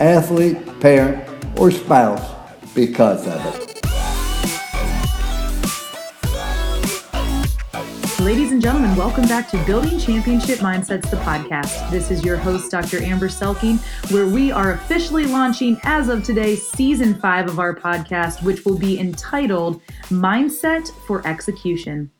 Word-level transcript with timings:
athlete, 0.00 0.58
parent, 0.80 1.28
or 1.58 1.70
spouse 1.70 2.34
because 2.74 3.26
of 3.26 3.46
it. 3.46 3.68
Ladies 8.20 8.52
and 8.52 8.60
gentlemen, 8.60 8.94
welcome 8.94 9.26
back 9.26 9.48
to 9.48 9.64
Building 9.64 9.98
Championship 9.98 10.58
Mindsets, 10.58 11.08
the 11.10 11.16
podcast. 11.18 11.90
This 11.90 12.10
is 12.10 12.22
your 12.24 12.36
host, 12.36 12.70
Dr. 12.70 13.02
Amber 13.02 13.28
Selking, 13.28 13.78
where 14.10 14.26
we 14.26 14.52
are 14.52 14.72
officially 14.72 15.24
launching, 15.24 15.80
as 15.84 16.08
of 16.08 16.24
today, 16.24 16.54
season 16.54 17.14
five 17.14 17.48
of 17.48 17.58
our 17.58 17.74
podcast, 17.74 18.42
which 18.42 18.66
will 18.66 18.76
be 18.76 19.00
entitled 19.00 19.80
Mindset 20.10 20.90
for 21.06 21.26
Execution. 21.26 22.10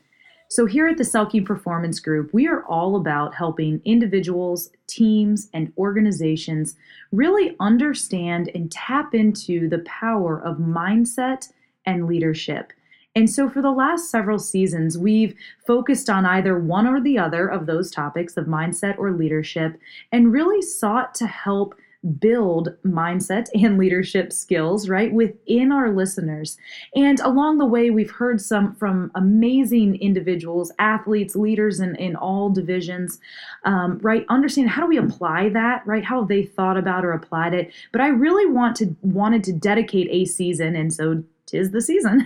So, 0.51 0.65
here 0.65 0.87
at 0.87 0.97
the 0.97 1.03
Selking 1.03 1.45
Performance 1.45 1.99
Group, 1.99 2.33
we 2.33 2.47
are 2.47 2.63
all 2.65 2.95
about 2.95 3.35
helping 3.35 3.81
individuals, 3.85 4.71
teams, 4.87 5.47
and 5.53 5.71
organizations 5.77 6.75
really 7.11 7.55
understand 7.59 8.49
and 8.55 8.71
tap 8.71 9.13
into 9.13 9.69
the 9.69 9.79
power 9.79 10.41
of 10.41 10.57
mindset 10.57 11.51
and 11.85 12.07
leadership. 12.07 12.73
And 13.15 13.29
so, 13.29 13.47
for 13.47 13.61
the 13.61 13.69
last 13.69 14.09
several 14.09 14.39
seasons, 14.39 14.97
we've 14.97 15.35
focused 15.67 16.09
on 16.09 16.25
either 16.25 16.57
one 16.57 16.87
or 16.87 16.99
the 16.99 17.19
other 17.19 17.47
of 17.47 17.67
those 17.67 17.91
topics 17.91 18.35
of 18.35 18.47
mindset 18.47 18.97
or 18.97 19.11
leadership 19.11 19.79
and 20.11 20.33
really 20.33 20.63
sought 20.63 21.13
to 21.15 21.27
help 21.27 21.75
build 22.17 22.69
mindset 22.85 23.47
and 23.53 23.77
leadership 23.77 24.31
skills 24.31 24.87
right 24.87 25.11
within 25.11 25.71
our 25.71 25.91
listeners. 25.91 26.57
And 26.95 27.19
along 27.19 27.57
the 27.57 27.65
way 27.65 27.89
we've 27.89 28.11
heard 28.11 28.39
some 28.39 28.73
from 28.75 29.11
amazing 29.15 29.95
individuals 29.95 30.71
athletes 30.79 31.35
leaders 31.35 31.79
in, 31.79 31.95
in 31.97 32.15
all 32.15 32.49
divisions 32.49 33.19
um, 33.65 33.99
right 33.99 34.25
understand 34.29 34.69
how 34.69 34.81
do 34.81 34.87
we 34.87 34.97
apply 34.97 35.49
that 35.49 35.85
right? 35.85 36.05
How 36.05 36.19
have 36.21 36.29
they 36.29 36.43
thought 36.43 36.77
about 36.77 37.03
or 37.03 37.11
applied 37.11 37.53
it? 37.53 37.71
But 37.91 38.01
i 38.01 38.07
really 38.07 38.45
want 38.45 38.75
to 38.77 38.95
wanted 39.01 39.43
to 39.43 39.53
dedicate 39.53 40.07
a 40.09 40.25
season 40.25 40.75
and 40.75 40.93
so 40.93 41.23
tis 41.45 41.71
the 41.71 41.81
season 41.81 42.25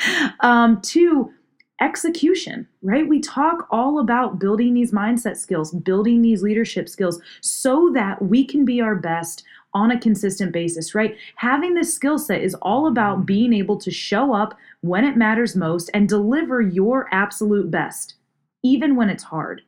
um, 0.40 0.80
to 0.80 1.31
execution, 1.82 2.68
right? 2.80 3.08
We 3.08 3.20
talk 3.20 3.66
all 3.70 3.98
about 3.98 4.38
building 4.38 4.72
these 4.72 4.92
mindset 4.92 5.36
skills, 5.36 5.72
building 5.72 6.22
these 6.22 6.42
leadership 6.42 6.88
skills 6.88 7.20
so 7.40 7.90
that 7.92 8.22
we 8.22 8.44
can 8.44 8.64
be 8.64 8.80
our 8.80 8.94
best 8.94 9.42
on 9.74 9.90
a 9.90 9.98
consistent 9.98 10.52
basis, 10.52 10.94
right? 10.94 11.16
Having 11.36 11.74
this 11.74 11.92
skill 11.92 12.18
set 12.18 12.40
is 12.40 12.54
all 12.62 12.86
about 12.86 13.26
being 13.26 13.52
able 13.52 13.78
to 13.78 13.90
show 13.90 14.32
up 14.32 14.56
when 14.82 15.04
it 15.04 15.16
matters 15.16 15.56
most 15.56 15.90
and 15.92 16.08
deliver 16.08 16.60
your 16.60 17.08
absolute 17.10 17.70
best, 17.70 18.14
even 18.62 18.94
when 18.94 19.10
it's 19.10 19.24
hard. 19.24 19.62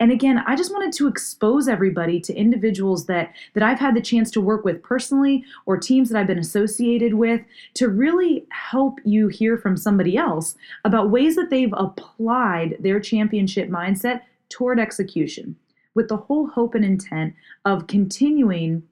And 0.00 0.10
again, 0.10 0.42
I 0.46 0.56
just 0.56 0.72
wanted 0.72 0.94
to 0.94 1.06
expose 1.06 1.68
everybody 1.68 2.20
to 2.20 2.34
individuals 2.34 3.04
that 3.06 3.34
that 3.52 3.62
I've 3.62 3.78
had 3.78 3.94
the 3.94 4.00
chance 4.00 4.30
to 4.32 4.40
work 4.40 4.64
with 4.64 4.82
personally 4.82 5.44
or 5.66 5.76
teams 5.76 6.08
that 6.08 6.18
I've 6.18 6.26
been 6.26 6.38
associated 6.38 7.14
with 7.14 7.42
to 7.74 7.88
really 7.88 8.46
help 8.50 8.98
you 9.04 9.28
hear 9.28 9.58
from 9.58 9.76
somebody 9.76 10.16
else 10.16 10.56
about 10.84 11.10
ways 11.10 11.36
that 11.36 11.50
they've 11.50 11.74
applied 11.74 12.76
their 12.80 12.98
championship 12.98 13.68
mindset 13.68 14.22
toward 14.48 14.80
execution 14.80 15.54
with 15.94 16.08
the 16.08 16.16
whole 16.16 16.48
hope 16.48 16.74
and 16.74 16.84
intent 16.84 17.34
of 17.66 17.86
continuing 17.86 18.82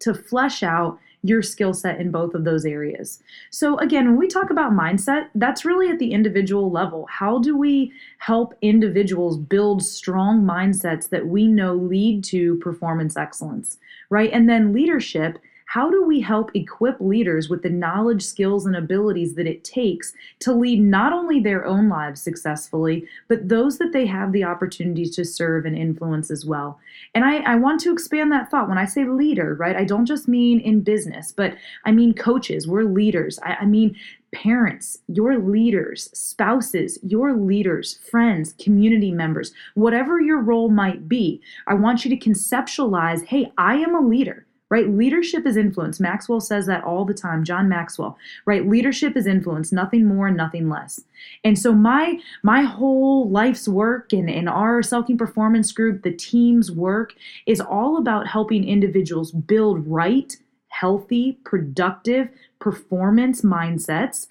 to 0.00 0.12
flesh 0.12 0.62
out 0.62 0.98
your 1.22 1.42
skill 1.42 1.72
set 1.72 2.00
in 2.00 2.10
both 2.10 2.34
of 2.34 2.44
those 2.44 2.64
areas. 2.64 3.22
So, 3.50 3.78
again, 3.78 4.06
when 4.06 4.16
we 4.16 4.26
talk 4.26 4.50
about 4.50 4.72
mindset, 4.72 5.28
that's 5.34 5.64
really 5.64 5.88
at 5.88 5.98
the 5.98 6.12
individual 6.12 6.70
level. 6.70 7.06
How 7.08 7.38
do 7.38 7.56
we 7.56 7.92
help 8.18 8.54
individuals 8.60 9.38
build 9.38 9.82
strong 9.82 10.42
mindsets 10.42 11.08
that 11.10 11.26
we 11.26 11.46
know 11.46 11.74
lead 11.74 12.24
to 12.24 12.56
performance 12.56 13.16
excellence, 13.16 13.78
right? 14.10 14.30
And 14.32 14.48
then 14.48 14.72
leadership 14.72 15.38
how 15.72 15.88
do 15.88 16.04
we 16.04 16.20
help 16.20 16.50
equip 16.52 17.00
leaders 17.00 17.48
with 17.48 17.62
the 17.62 17.70
knowledge, 17.70 18.22
skills, 18.22 18.66
and 18.66 18.76
abilities 18.76 19.34
that 19.36 19.46
it 19.46 19.64
takes 19.64 20.12
to 20.40 20.52
lead 20.52 20.78
not 20.78 21.14
only 21.14 21.40
their 21.40 21.64
own 21.64 21.88
lives 21.88 22.20
successfully, 22.20 23.06
but 23.26 23.48
those 23.48 23.78
that 23.78 23.90
they 23.90 24.04
have 24.04 24.32
the 24.32 24.44
opportunity 24.44 25.06
to 25.06 25.24
serve 25.24 25.64
and 25.64 25.74
influence 25.74 26.30
as 26.30 26.44
well? 26.44 26.78
And 27.14 27.24
I, 27.24 27.38
I 27.38 27.56
want 27.56 27.80
to 27.80 27.92
expand 27.92 28.30
that 28.32 28.50
thought. 28.50 28.68
When 28.68 28.76
I 28.76 28.84
say 28.84 29.06
leader, 29.06 29.54
right, 29.54 29.74
I 29.74 29.84
don't 29.84 30.04
just 30.04 30.28
mean 30.28 30.60
in 30.60 30.82
business, 30.82 31.32
but 31.32 31.54
I 31.86 31.92
mean 31.92 32.12
coaches, 32.12 32.68
we're 32.68 32.82
leaders. 32.82 33.38
I, 33.42 33.54
I 33.62 33.64
mean 33.64 33.96
parents, 34.34 34.98
your 35.08 35.38
leaders, 35.38 36.10
spouses, 36.12 36.98
your 37.02 37.32
leaders, 37.34 37.98
friends, 38.10 38.54
community 38.60 39.10
members, 39.10 39.54
whatever 39.72 40.20
your 40.20 40.42
role 40.42 40.68
might 40.68 41.08
be, 41.08 41.40
I 41.66 41.72
want 41.72 42.04
you 42.04 42.14
to 42.14 42.28
conceptualize 42.28 43.24
hey, 43.24 43.50
I 43.56 43.76
am 43.76 43.94
a 43.94 44.06
leader 44.06 44.44
right? 44.72 44.88
Leadership 44.88 45.44
is 45.46 45.58
influence. 45.58 46.00
Maxwell 46.00 46.40
says 46.40 46.64
that 46.64 46.82
all 46.82 47.04
the 47.04 47.12
time, 47.12 47.44
John 47.44 47.68
Maxwell, 47.68 48.16
right? 48.46 48.66
Leadership 48.66 49.18
is 49.18 49.26
influence, 49.26 49.70
nothing 49.70 50.06
more 50.06 50.28
and 50.28 50.36
nothing 50.36 50.70
less. 50.70 50.98
And 51.44 51.58
so 51.58 51.74
my 51.74 52.18
my 52.42 52.62
whole 52.62 53.28
life's 53.28 53.68
work 53.68 54.14
and 54.14 54.30
in 54.30 54.48
our 54.48 54.80
Selking 54.80 55.18
Performance 55.18 55.72
Group, 55.72 56.02
the 56.02 56.10
team's 56.10 56.72
work 56.72 57.12
is 57.44 57.60
all 57.60 57.98
about 57.98 58.26
helping 58.26 58.66
individuals 58.66 59.30
build 59.30 59.86
right, 59.86 60.34
healthy, 60.68 61.38
productive 61.44 62.30
performance 62.58 63.42
mindsets 63.42 64.28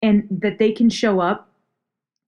and 0.00 0.28
that 0.30 0.58
they 0.58 0.70
can 0.70 0.88
show 0.88 1.18
up 1.18 1.45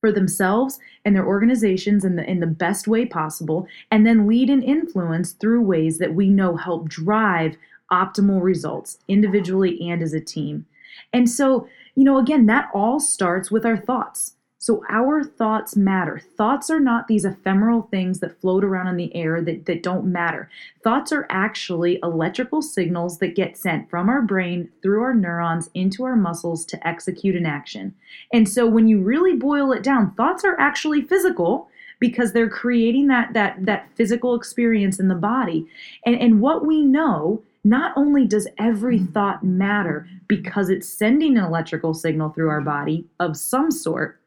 for 0.00 0.12
themselves 0.12 0.78
and 1.04 1.14
their 1.14 1.26
organizations 1.26 2.04
in 2.04 2.16
the 2.16 2.28
in 2.28 2.40
the 2.40 2.46
best 2.46 2.86
way 2.86 3.04
possible 3.04 3.66
and 3.90 4.06
then 4.06 4.26
lead 4.26 4.48
and 4.48 4.62
influence 4.62 5.32
through 5.32 5.60
ways 5.62 5.98
that 5.98 6.14
we 6.14 6.28
know 6.28 6.56
help 6.56 6.88
drive 6.88 7.56
optimal 7.90 8.42
results 8.42 8.98
individually 9.08 9.80
and 9.90 10.02
as 10.02 10.12
a 10.12 10.20
team. 10.20 10.66
And 11.12 11.28
so, 11.28 11.68
you 11.94 12.04
know, 12.04 12.18
again, 12.18 12.46
that 12.46 12.70
all 12.74 13.00
starts 13.00 13.50
with 13.50 13.64
our 13.64 13.76
thoughts. 13.76 14.34
So 14.60 14.82
our 14.90 15.22
thoughts 15.22 15.76
matter. 15.76 16.20
Thoughts 16.36 16.68
are 16.68 16.80
not 16.80 17.06
these 17.06 17.24
ephemeral 17.24 17.82
things 17.82 18.18
that 18.20 18.40
float 18.40 18.64
around 18.64 18.88
in 18.88 18.96
the 18.96 19.14
air 19.14 19.40
that, 19.40 19.66
that 19.66 19.84
don't 19.84 20.06
matter. 20.06 20.50
Thoughts 20.82 21.12
are 21.12 21.28
actually 21.30 22.00
electrical 22.02 22.60
signals 22.60 23.18
that 23.18 23.36
get 23.36 23.56
sent 23.56 23.88
from 23.88 24.08
our 24.08 24.20
brain 24.20 24.68
through 24.82 25.02
our 25.02 25.14
neurons 25.14 25.70
into 25.74 26.04
our 26.04 26.16
muscles 26.16 26.64
to 26.66 26.86
execute 26.86 27.36
an 27.36 27.46
action. 27.46 27.94
And 28.32 28.48
so 28.48 28.66
when 28.66 28.88
you 28.88 29.00
really 29.00 29.36
boil 29.36 29.70
it 29.72 29.84
down, 29.84 30.12
thoughts 30.14 30.44
are 30.44 30.58
actually 30.58 31.02
physical 31.02 31.68
because 32.00 32.32
they're 32.32 32.50
creating 32.50 33.08
that 33.08 33.32
that 33.34 33.64
that 33.64 33.88
physical 33.94 34.34
experience 34.34 34.98
in 34.98 35.08
the 35.08 35.14
body. 35.14 35.66
And 36.04 36.16
and 36.20 36.40
what 36.40 36.66
we 36.66 36.82
know 36.82 37.42
not 37.64 37.92
only 37.96 38.26
does 38.26 38.48
every 38.58 38.98
mm-hmm. 38.98 39.12
thought 39.12 39.44
matter 39.44 40.08
because 40.26 40.68
it's 40.68 40.88
sending 40.88 41.36
an 41.36 41.44
electrical 41.44 41.94
signal 41.94 42.30
through 42.30 42.48
our 42.48 42.60
body 42.60 43.04
of 43.20 43.36
some 43.36 43.70
sort, 43.70 44.18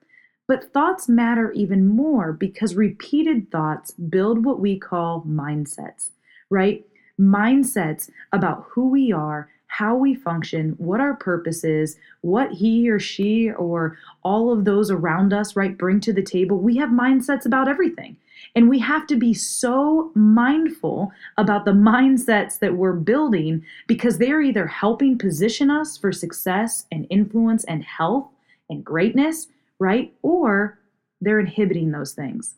but 0.47 0.73
thoughts 0.73 1.07
matter 1.07 1.51
even 1.53 1.87
more 1.87 2.33
because 2.33 2.75
repeated 2.75 3.51
thoughts 3.51 3.91
build 3.91 4.43
what 4.43 4.59
we 4.59 4.77
call 4.77 5.23
mindsets, 5.27 6.09
right? 6.49 6.85
Mindsets 7.19 8.09
about 8.31 8.65
who 8.69 8.89
we 8.89 9.11
are, 9.11 9.49
how 9.67 9.95
we 9.95 10.13
function, 10.13 10.71
what 10.77 10.99
our 10.99 11.15
purpose 11.15 11.63
is, 11.63 11.95
what 12.21 12.51
he 12.51 12.89
or 12.89 12.99
she 12.99 13.49
or 13.51 13.97
all 14.23 14.51
of 14.51 14.65
those 14.65 14.91
around 14.91 15.31
us, 15.31 15.55
right, 15.55 15.77
bring 15.77 16.01
to 16.01 16.11
the 16.11 16.21
table. 16.21 16.57
We 16.57 16.75
have 16.75 16.89
mindsets 16.89 17.45
about 17.45 17.69
everything. 17.69 18.17
And 18.53 18.69
we 18.69 18.79
have 18.79 19.07
to 19.07 19.15
be 19.15 19.33
so 19.33 20.11
mindful 20.13 21.11
about 21.37 21.63
the 21.63 21.71
mindsets 21.71 22.59
that 22.59 22.75
we're 22.75 22.93
building 22.93 23.63
because 23.87 24.17
they're 24.17 24.41
either 24.41 24.67
helping 24.67 25.17
position 25.17 25.69
us 25.69 25.97
for 25.97 26.11
success 26.11 26.85
and 26.91 27.07
influence 27.09 27.63
and 27.65 27.83
health 27.83 28.27
and 28.69 28.83
greatness, 28.83 29.47
right? 29.81 30.13
Or 30.21 30.77
they're 31.21 31.39
inhibiting 31.39 31.91
those 31.91 32.13
things. 32.13 32.55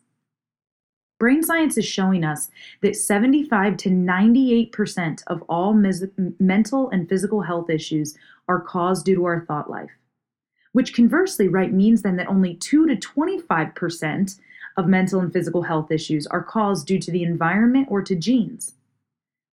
Brain 1.18 1.42
science 1.42 1.78
is 1.78 1.86
showing 1.86 2.22
us 2.22 2.50
that 2.82 2.96
75 2.96 3.78
to 3.78 3.88
98% 3.88 5.22
of 5.28 5.42
all 5.48 5.72
mental 5.72 6.90
and 6.90 7.08
physical 7.08 7.40
health 7.40 7.70
issues 7.70 8.14
are 8.46 8.60
caused 8.60 9.06
due 9.06 9.14
to 9.14 9.24
our 9.24 9.46
thought 9.46 9.70
life, 9.70 9.92
which 10.72 10.92
conversely, 10.92 11.48
right, 11.48 11.72
means 11.72 12.02
then 12.02 12.16
that 12.16 12.28
only 12.28 12.56
2 12.56 12.86
to 12.88 12.96
25% 12.96 14.38
of 14.76 14.86
mental 14.86 15.20
and 15.20 15.32
physical 15.32 15.62
health 15.62 15.90
issues 15.90 16.26
are 16.26 16.42
caused 16.42 16.86
due 16.86 16.98
to 16.98 17.10
the 17.10 17.22
environment 17.22 17.86
or 17.90 18.02
to 18.02 18.14
genes. 18.14 18.74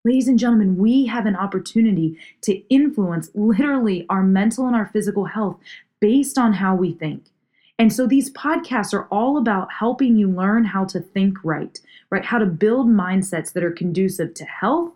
Ladies 0.03 0.27
and 0.27 0.39
gentlemen, 0.39 0.75
we 0.77 1.05
have 1.05 1.25
an 1.25 1.37
opportunity 1.37 2.17
to 2.41 2.55
influence 2.73 3.29
literally 3.33 4.05
our 4.09 4.23
mental 4.23 4.67
and 4.67 4.75
our 4.75 4.87
physical 4.87 5.25
health 5.25 5.57
based 6.01 6.37
on 6.37 6.53
how 6.53 6.75
we 6.75 6.91
think. 6.91 7.27
And 7.81 7.91
so 7.91 8.05
these 8.05 8.29
podcasts 8.33 8.93
are 8.93 9.05
all 9.05 9.39
about 9.39 9.73
helping 9.73 10.15
you 10.15 10.29
learn 10.29 10.65
how 10.65 10.85
to 10.85 10.99
think 10.99 11.43
right, 11.43 11.79
right? 12.11 12.23
How 12.23 12.37
to 12.37 12.45
build 12.45 12.85
mindsets 12.85 13.53
that 13.53 13.63
are 13.63 13.71
conducive 13.71 14.35
to 14.35 14.45
health 14.45 14.93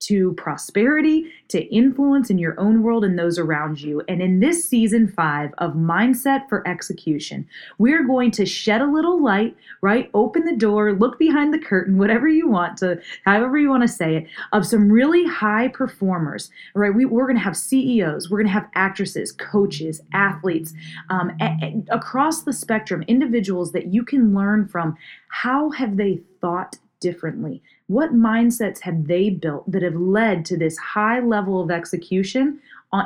to 0.00 0.32
prosperity, 0.32 1.30
to 1.48 1.62
influence 1.66 2.30
in 2.30 2.38
your 2.38 2.58
own 2.58 2.82
world 2.82 3.04
and 3.04 3.18
those 3.18 3.38
around 3.38 3.80
you. 3.80 4.02
And 4.08 4.22
in 4.22 4.40
this 4.40 4.66
season 4.66 5.08
five 5.08 5.52
of 5.58 5.74
Mindset 5.74 6.48
for 6.48 6.66
Execution, 6.66 7.46
we're 7.78 8.04
going 8.04 8.30
to 8.32 8.46
shed 8.46 8.80
a 8.80 8.90
little 8.90 9.22
light, 9.22 9.54
right? 9.82 10.10
Open 10.14 10.44
the 10.44 10.56
door, 10.56 10.94
look 10.94 11.18
behind 11.18 11.52
the 11.52 11.58
curtain, 11.58 11.98
whatever 11.98 12.28
you 12.28 12.48
want 12.48 12.78
to, 12.78 13.00
however 13.24 13.58
you 13.58 13.68
want 13.68 13.82
to 13.82 13.88
say 13.88 14.16
it, 14.16 14.26
of 14.52 14.66
some 14.66 14.90
really 14.90 15.26
high 15.26 15.68
performers, 15.68 16.50
right? 16.74 16.94
We, 16.94 17.04
are 17.04 17.26
going 17.26 17.36
to 17.36 17.42
have 17.42 17.56
CEOs, 17.56 18.30
we're 18.30 18.38
going 18.38 18.46
to 18.46 18.52
have 18.52 18.70
actresses, 18.74 19.32
coaches, 19.32 20.00
athletes, 20.14 20.72
um, 21.10 21.32
a, 21.40 21.44
a, 21.62 21.84
across 21.94 22.42
the 22.42 22.52
spectrum, 22.52 23.04
individuals 23.06 23.72
that 23.72 23.92
you 23.92 24.02
can 24.02 24.34
learn 24.34 24.66
from. 24.66 24.96
How 25.28 25.70
have 25.70 25.96
they 25.96 26.20
thought 26.40 26.76
differently? 27.00 27.62
What 27.90 28.14
mindsets 28.14 28.78
have 28.82 29.08
they 29.08 29.30
built 29.30 29.68
that 29.68 29.82
have 29.82 29.96
led 29.96 30.44
to 30.44 30.56
this 30.56 30.78
high 30.78 31.18
level 31.18 31.60
of 31.60 31.72
execution 31.72 32.60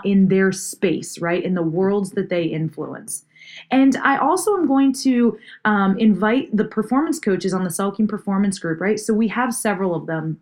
in 0.05 0.29
their 0.29 0.53
space, 0.53 1.19
right? 1.19 1.43
In 1.43 1.55
the 1.55 1.63
worlds 1.63 2.11
that 2.11 2.29
they 2.29 2.45
influence. 2.45 3.25
And 3.71 3.97
I 3.97 4.19
also 4.19 4.55
am 4.55 4.67
going 4.67 4.93
to 5.05 5.39
um, 5.65 5.99
invite 5.99 6.55
the 6.55 6.67
performance 6.67 7.19
coaches 7.19 7.55
on 7.55 7.65
the 7.65 7.71
Selking 7.71 8.07
Performance 8.07 8.59
Group, 8.59 8.79
right? 8.79 9.01
So 9.01 9.15
we 9.15 9.27
have 9.29 9.55
several 9.55 9.95
of 9.95 10.05
them 10.05 10.39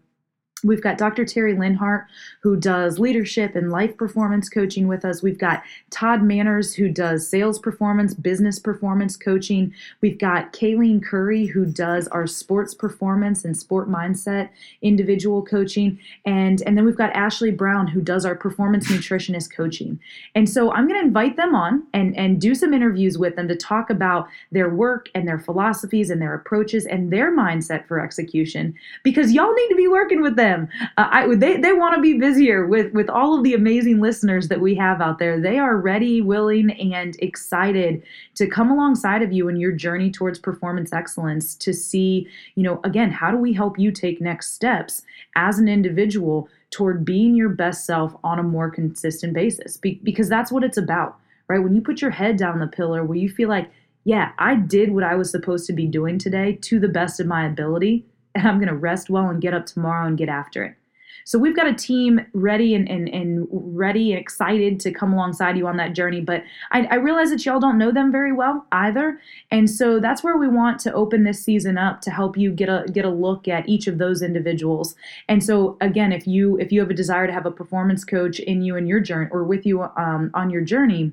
We've 0.65 0.83
got 0.83 0.99
Dr. 0.99 1.25
Terry 1.25 1.55
Linhart, 1.55 2.07
who 2.41 2.57
does 2.57 2.99
leadership 2.99 3.57
and 3.57 3.71
life 3.71 3.97
performance 3.97 4.49
coaching 4.49 4.87
with 4.87 5.05
us. 5.05 5.23
We've 5.23 5.39
got 5.39 5.63
Todd 5.91 6.23
Manners, 6.23 6.75
who 6.75 6.89
does 6.89 7.29
sales 7.29 7.59
performance, 7.59 8.15
business 8.15 8.59
performance 8.59 9.17
coaching. 9.17 9.75
We've 10.01 10.19
got 10.19 10.53
Kayleen 10.53 11.03
Curry, 11.03 11.47
who 11.47 11.67
does 11.67 12.07
our 12.09 12.27
sports 12.27 12.75
performance 12.75 13.45
and 13.45 13.57
sport 13.57 13.91
mindset 13.91 14.51
individual 14.83 15.43
coaching. 15.43 15.99
And, 16.25 16.63
and 16.63 16.77
then 16.77 16.85
we've 16.85 16.97
got 16.97 17.13
Ashley 17.13 17.51
Brown, 17.51 17.89
who 17.89 18.01
does 18.01 18.25
our 18.25 18.37
performance 18.37 18.89
nutritionist 18.89 19.53
coaching. 19.53 19.99
And 20.35 20.49
so 20.49 20.73
I'm 20.73 20.87
going 20.87 21.01
to 21.01 21.07
invite 21.07 21.37
them 21.37 21.55
on 21.55 21.85
and, 21.93 22.17
and 22.17 22.41
do 22.41 22.55
some 22.55 22.73
interviews 22.73 23.19
with 23.19 23.35
them 23.35 23.49
to 23.49 23.57
talk 23.57 23.91
about 23.91 24.29
their 24.53 24.71
work 24.71 25.09
and 25.15 25.27
their 25.27 25.39
philosophies 25.39 26.11
and 26.11 26.23
their 26.23 26.35
approaches 26.35 26.87
and 26.87 27.13
their 27.13 27.37
mindset 27.37 27.87
for 27.89 28.01
execution 28.01 28.75
because 29.03 29.33
y'all 29.33 29.53
need 29.55 29.69
to 29.69 29.77
be 29.77 29.89
working 29.89 30.23
with 30.23 30.37
them 30.37 30.52
them. 30.53 30.69
Uh, 30.97 31.09
I, 31.11 31.35
they 31.35 31.57
they 31.57 31.73
want 31.73 31.95
to 31.95 32.01
be 32.01 32.19
busier 32.19 32.67
with 32.67 32.93
with 32.93 33.09
all 33.09 33.37
of 33.37 33.45
the 33.45 33.55
amazing 33.55 34.01
listeners 34.01 34.49
that 34.49 34.61
we 34.61 34.75
have 34.77 35.01
out 35.01 35.19
there. 35.19 35.41
They 35.41 35.59
are 35.59 35.77
ready, 35.77 36.21
willing, 36.21 36.71
and 36.93 37.17
excited 37.21 38.03
to 38.35 38.47
come 38.47 38.71
alongside 38.71 39.23
of 39.23 39.33
you 39.33 39.49
in 39.49 39.57
your 39.57 39.73
journey 39.73 40.11
towards 40.11 40.39
performance 40.39 40.93
excellence. 40.93 41.55
To 41.57 41.73
see, 41.73 42.29
you 42.55 42.63
know, 42.63 42.81
again, 42.85 43.11
how 43.11 43.31
do 43.31 43.37
we 43.37 43.53
help 43.53 43.79
you 43.79 43.91
take 43.91 44.21
next 44.21 44.55
steps 44.55 45.03
as 45.37 45.59
an 45.59 45.69
individual 45.69 46.49
toward 46.71 47.05
being 47.05 47.35
your 47.35 47.51
best 47.51 47.85
self 47.85 48.15
on 48.25 48.39
a 48.39 48.43
more 48.43 48.71
consistent 48.71 49.35
basis? 49.35 49.77
Be, 49.77 50.01
because 50.03 50.29
that's 50.29 50.53
what 50.53 50.65
it's 50.65 50.79
about, 50.79 51.19
right? 51.49 51.63
When 51.63 51.75
you 51.75 51.81
put 51.81 52.03
your 52.03 52.11
head 52.11 52.37
down 52.37 52.61
the 52.61 52.67
pillar, 52.67 53.05
where 53.05 53.19
you 53.19 53.29
feel 53.29 53.49
like 53.49 53.71
yeah, 54.05 54.33
I 54.39 54.57
did 54.57 54.93
what 54.93 55.05
I 55.05 55.15
was 55.15 55.31
supposed 55.31 55.67
to 55.69 55.73
be 55.73 55.87
doing 55.87 56.19
today 56.19 56.59
to 56.63 56.81
the 56.81 56.89
best 56.89 57.21
of 57.21 57.27
my 57.29 57.47
ability 57.47 58.05
and 58.35 58.47
I'm 58.49 58.59
going 58.59 58.69
to 58.69 58.77
rest 58.77 59.11
well 59.11 59.29
and 59.29 59.41
get 59.41 59.55
up 59.55 59.67
tomorrow 59.67 60.07
and 60.07 60.19
get 60.19 60.29
after 60.29 60.65
it. 60.65 60.77
So 61.25 61.39
we've 61.39 61.55
got 61.57 61.69
a 61.69 61.75
team 61.75 62.21
ready 62.33 62.75
and, 62.75 62.89
and, 62.89 63.09
and 63.09 63.47
ready 63.51 64.13
and 64.13 64.21
excited 64.21 64.81
to 64.81 64.91
come 64.91 65.13
alongside 65.13 65.57
you 65.57 65.67
on 65.67 65.77
that 65.77 65.95
journey. 65.95 66.21
But 66.21 66.43
I, 66.73 66.87
I 66.91 66.95
realize 66.97 67.31
that 67.31 67.45
y'all 67.45 67.61
don't 67.61 67.79
know 67.79 67.93
them 67.93 68.11
very 68.11 68.33
well 68.33 68.67
either. 68.73 69.21
And 69.51 69.71
so 69.71 70.01
that's 70.01 70.25
where 70.25 70.37
we 70.37 70.49
want 70.49 70.81
to 70.81 70.93
open 70.93 71.25
this 71.25 71.43
season 71.43 71.79
up 71.79 72.01
to 72.03 72.11
help 72.11 72.37
you 72.37 72.51
get 72.51 72.69
a 72.69 72.87
get 72.93 73.05
a 73.05 73.11
look 73.11 73.47
at 73.47 73.69
each 73.69 73.87
of 73.87 73.99
those 73.99 74.23
individuals. 74.23 74.95
And 75.29 75.45
so 75.45 75.77
again, 75.81 76.13
if 76.13 76.27
you 76.27 76.59
if 76.59 76.73
you 76.73 76.81
have 76.81 76.91
a 76.91 76.95
desire 76.95 77.27
to 77.27 77.33
have 77.33 77.47
a 77.47 77.51
performance 77.51 78.05
coach 78.05 78.41
in 78.41 78.63
you 78.63 78.77
and 78.77 78.89
your 78.89 79.01
journey 79.01 79.29
or 79.31 79.45
with 79.45 79.65
you 79.65 79.83
um, 79.83 80.31
on 80.35 80.51
your 80.51 80.63
journey, 80.63 81.13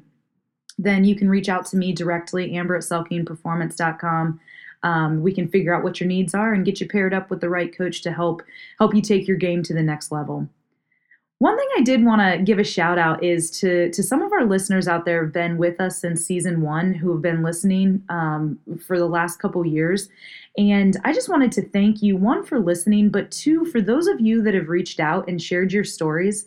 then 0.78 1.04
you 1.04 1.16
can 1.16 1.30
reach 1.30 1.50
out 1.50 1.66
to 1.68 1.78
me 1.78 1.94
directly, 1.94 2.56
amber 2.56 2.76
at 2.76 2.84
selkingperformance.com 2.84 4.40
um, 4.84 5.22
we 5.22 5.34
can 5.34 5.48
figure 5.48 5.74
out 5.74 5.84
what 5.84 6.00
your 6.00 6.08
needs 6.08 6.34
are 6.34 6.54
and 6.54 6.66
get 6.66 6.80
you 6.80 6.88
paired 6.88 7.14
up 7.14 7.30
with 7.30 7.42
the 7.42 7.50
right 7.50 7.76
coach 7.76 8.02
to 8.02 8.12
help 8.12 8.42
help 8.78 8.96
you 8.96 9.02
take 9.02 9.28
your 9.28 9.38
game 9.38 9.64
to 9.64 9.74
the 9.74 9.84
next 9.84 10.12
level. 10.12 10.48
One 11.40 11.58
thing 11.58 11.70
I 11.78 11.82
did 11.82 12.04
want 12.04 12.22
to 12.22 12.44
give 12.44 12.60
a 12.60 12.66
shout 12.66 12.98
out 12.98 13.24
is 13.24 13.50
to 13.62 13.90
to 13.92 14.04
some 14.04 14.22
of 14.22 14.34
our 14.34 14.46
listeners 14.46 14.90
out 14.90 15.06
there 15.06 15.24
have 15.24 15.34
been 15.34 15.58
with 15.58 15.80
us 15.80 16.00
since 16.00 16.26
season 16.26 16.62
one, 16.62 16.94
who 16.94 17.14
have 17.14 17.22
been 17.22 17.44
listening 17.44 18.04
um, 18.10 18.60
for 18.86 18.98
the 18.98 19.08
last 19.08 19.40
couple 19.40 19.66
years, 19.66 20.10
and 20.58 20.98
I 21.06 21.14
just 21.14 21.30
wanted 21.30 21.54
to 21.54 21.62
thank 21.62 22.02
you 22.02 22.18
one 22.18 22.44
for 22.44 22.60
listening, 22.60 23.10
but 23.10 23.32
two 23.32 23.64
for 23.66 23.80
those 23.80 24.08
of 24.08 24.20
you 24.20 24.42
that 24.44 24.54
have 24.54 24.68
reached 24.68 25.00
out 25.00 25.30
and 25.30 25.42
shared 25.42 25.72
your 25.72 25.86
stories 25.86 26.46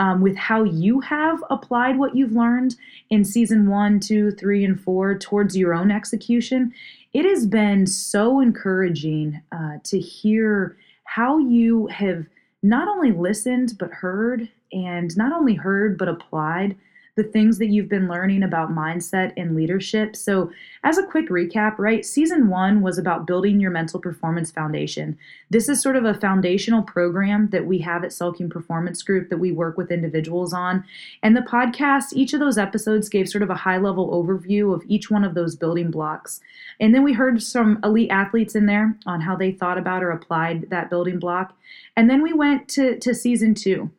um, 0.00 0.20
with 0.20 0.36
how 0.36 0.64
you 0.64 0.98
have 1.00 1.44
applied 1.50 1.98
what 1.98 2.16
you've 2.16 2.32
learned 2.32 2.74
in 3.10 3.24
season 3.24 3.68
one, 3.68 4.00
two, 4.00 4.32
three, 4.32 4.64
and 4.64 4.80
four 4.80 5.16
towards 5.16 5.56
your 5.56 5.72
own 5.72 5.92
execution 5.92 6.74
it 7.12 7.24
has 7.24 7.46
been 7.46 7.86
so 7.86 8.40
encouraging 8.40 9.40
uh, 9.52 9.78
to 9.84 9.98
hear 9.98 10.76
how 11.04 11.38
you 11.38 11.86
have 11.88 12.24
not 12.62 12.88
only 12.88 13.12
listened 13.12 13.74
but 13.78 13.90
heard 13.90 14.48
and 14.72 15.16
not 15.16 15.32
only 15.32 15.54
heard 15.54 15.98
but 15.98 16.08
applied 16.08 16.76
the 17.16 17.24
things 17.24 17.58
that 17.58 17.66
you've 17.66 17.88
been 17.88 18.08
learning 18.08 18.42
about 18.42 18.70
mindset 18.70 19.32
and 19.36 19.54
leadership. 19.54 20.16
So, 20.16 20.50
as 20.84 20.96
a 20.96 21.06
quick 21.06 21.28
recap, 21.28 21.78
right, 21.78 22.04
season 22.04 22.48
one 22.48 22.80
was 22.80 22.96
about 22.96 23.26
building 23.26 23.60
your 23.60 23.70
mental 23.70 24.00
performance 24.00 24.50
foundation. 24.50 25.18
This 25.50 25.68
is 25.68 25.82
sort 25.82 25.96
of 25.96 26.04
a 26.04 26.14
foundational 26.14 26.82
program 26.82 27.48
that 27.50 27.66
we 27.66 27.78
have 27.78 28.04
at 28.04 28.10
Selking 28.10 28.48
Performance 28.48 29.02
Group 29.02 29.28
that 29.28 29.38
we 29.38 29.52
work 29.52 29.76
with 29.76 29.90
individuals 29.90 30.52
on. 30.52 30.84
And 31.22 31.36
the 31.36 31.42
podcast, 31.42 32.14
each 32.14 32.32
of 32.32 32.40
those 32.40 32.58
episodes 32.58 33.08
gave 33.08 33.28
sort 33.28 33.42
of 33.42 33.50
a 33.50 33.54
high 33.54 33.78
level 33.78 34.10
overview 34.10 34.74
of 34.74 34.82
each 34.86 35.10
one 35.10 35.24
of 35.24 35.34
those 35.34 35.56
building 35.56 35.90
blocks. 35.90 36.40
And 36.78 36.94
then 36.94 37.02
we 37.02 37.12
heard 37.12 37.42
some 37.42 37.78
elite 37.84 38.10
athletes 38.10 38.54
in 38.54 38.66
there 38.66 38.96
on 39.06 39.20
how 39.20 39.36
they 39.36 39.52
thought 39.52 39.78
about 39.78 40.02
or 40.02 40.10
applied 40.10 40.70
that 40.70 40.88
building 40.88 41.18
block. 41.18 41.56
And 41.96 42.08
then 42.08 42.22
we 42.22 42.32
went 42.32 42.68
to, 42.70 42.98
to 43.00 43.14
season 43.14 43.54
two 43.54 43.90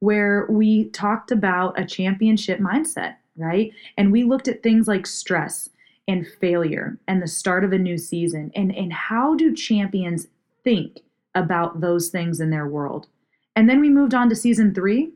where 0.00 0.46
we 0.50 0.88
talked 0.90 1.30
about 1.30 1.78
a 1.78 1.86
championship 1.86 2.58
mindset, 2.58 3.16
right? 3.36 3.72
And 3.96 4.12
we 4.12 4.24
looked 4.24 4.48
at 4.48 4.62
things 4.62 4.88
like 4.88 5.06
stress 5.06 5.70
and 6.08 6.26
failure 6.26 6.98
and 7.06 7.22
the 7.22 7.28
start 7.28 7.64
of 7.64 7.72
a 7.72 7.78
new 7.78 7.96
season 7.96 8.50
and, 8.54 8.74
and 8.74 8.92
how 8.92 9.34
do 9.34 9.54
champions 9.54 10.26
think 10.64 11.00
about 11.34 11.80
those 11.80 12.08
things 12.08 12.40
in 12.40 12.50
their 12.50 12.66
world. 12.66 13.06
And 13.54 13.68
then 13.68 13.80
we 13.80 13.88
moved 13.88 14.14
on 14.14 14.28
to 14.30 14.36
season 14.36 14.74
three, 14.74 15.12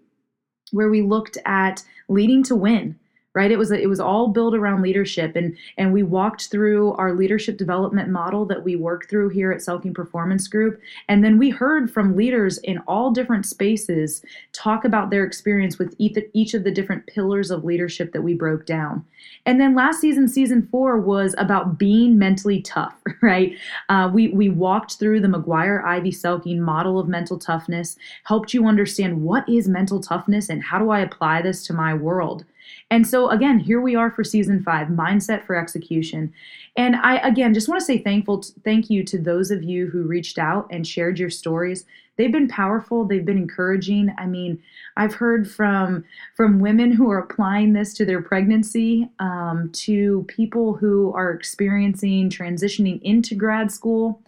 where 0.71 0.89
we 0.89 1.03
looked 1.03 1.39
at 1.45 1.83
leading 2.09 2.43
to 2.45 2.55
win 2.55 2.99
right? 3.35 3.51
It 3.51 3.59
was 3.59 3.71
it 3.71 3.89
was 3.89 4.01
all 4.01 4.29
built 4.29 4.55
around 4.55 4.83
leadership 4.83 5.37
and 5.37 5.57
and 5.77 5.93
we 5.93 6.03
walked 6.03 6.51
through 6.51 6.93
our 6.93 7.13
leadership 7.13 7.57
development 7.57 8.09
model 8.09 8.45
that 8.47 8.63
we 8.63 8.77
work 8.77 9.09
through 9.09 9.31
here 9.31 9.53
at 9.53 9.61
Selking 9.61 9.95
Performance 9.95 10.49
Group. 10.49 10.81
And 11.09 11.25
then 11.25 11.39
we 11.39 11.51
heard 11.51 11.91
from 11.91 12.17
leaders 12.17 12.59
in 12.59 12.79
all 12.87 13.11
different 13.11 13.47
spaces 13.47 14.23
talk 14.53 14.85
about 14.85 15.11
their 15.11 15.25
experience 15.25 15.79
with 15.79 15.95
each 15.99 16.55
of 16.55 16.65
the 16.65 16.71
different 16.71 17.07
pillars 17.07 17.51
of 17.51 17.65
leadership 17.65 18.13
that 18.13 18.23
we 18.23 18.35
broke 18.35 18.67
down. 18.67 19.05
And 19.47 19.61
then 19.61 19.75
last 19.75 20.01
season 20.01 20.29
season 20.29 20.69
4 20.71 21.01
was 21.01 21.35
about 21.39 21.79
being 21.79 22.19
mentally 22.19 22.63
tough 22.63 22.95
right? 23.23 23.57
Uh, 23.89 24.11
we 24.13 24.29
we 24.29 24.49
walked 24.49 24.99
through 24.99 25.21
the 25.21 25.29
McGuire 25.29 25.85
Ivy 25.85 26.11
Selking 26.11 26.59
model 26.59 26.99
of 26.99 27.09
mental 27.09 27.39
toughness 27.39 27.97
helped 28.25 28.55
you 28.55 28.67
understand 28.67 29.23
what 29.23 29.49
is 29.49 29.69
mental 29.69 30.01
toughness 30.01 30.49
and 30.49 30.63
how 30.63 30.79
do 30.79 30.91
I 30.91 31.01
apply 31.01 31.43
this 31.43 31.67
to 31.67 31.73
my 31.73 31.95
world 31.95 32.45
and 32.91 33.07
so 33.07 33.31
again, 33.31 33.59
here 33.59 33.81
we 33.81 33.97
are 33.97 34.11
for 34.11 34.23
season 34.23 34.63
five, 34.63 34.89
mindset 34.89 35.45
for 35.45 35.57
execution. 35.57 36.33
And 36.77 36.97
I 36.97 37.17
again 37.17 37.55
just 37.55 37.69
want 37.69 37.81
to 37.81 37.85
say 37.85 37.99
thankful, 37.99 38.45
thank 38.65 38.91
you 38.91 39.03
to 39.05 39.19
those 39.19 39.51
of 39.51 39.63
you 39.63 39.89
who 39.89 40.03
reached 40.03 40.39
out 40.39 40.69
and 40.71 40.87
shared 40.87 41.19
your 41.19 41.31
stories. 41.31 41.87
They've 42.17 42.31
been 42.31 42.49
powerful. 42.49 43.05
They've 43.05 43.25
been 43.25 43.39
encouraging. 43.39 44.15
I 44.19 44.27
mean, 44.27 44.63
I've 44.97 45.15
heard 45.15 45.51
from 45.51 46.05
from 46.37 46.61
women 46.61 46.93
who 46.93 47.11
are 47.11 47.19
applying 47.19 47.73
this 47.73 47.95
to 47.95 48.05
their 48.05 48.23
pregnancy, 48.23 49.09
um, 49.19 49.71
to 49.73 50.25
people 50.29 50.75
who 50.75 51.13
are 51.15 51.33
experiencing 51.33 52.31
transitioning 52.31 53.01
into 53.03 53.35
grad 53.35 53.73
school, 53.73 54.23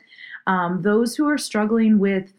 um, 0.46 0.82
those 0.82 1.14
who 1.14 1.28
are 1.28 1.38
struggling 1.38 1.98
with 1.98 2.32